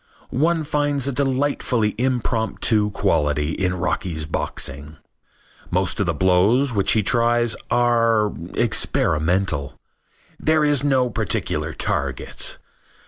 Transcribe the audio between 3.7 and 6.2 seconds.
Rocky's boxing. Most of the